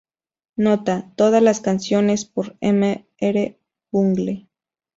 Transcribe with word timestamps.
Nota: 0.55 1.11
Todas 1.15 1.43
las 1.43 1.59
canciones 1.59 2.25
por 2.25 2.57
Mr.Bungle. 2.59 4.47